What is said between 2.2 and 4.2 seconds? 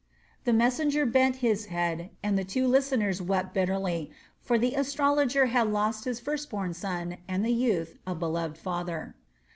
and the two listeners wept bitterly,